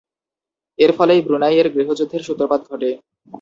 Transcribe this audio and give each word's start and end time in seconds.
এর 0.79 0.91
ফলেই 0.97 1.21
ব্রুনাই 1.21 1.55
এর 1.59 1.67
গৃহযুদ্ধের 1.75 2.25
সূত্রপাত 2.27 2.61
ঘটে। 2.69 2.89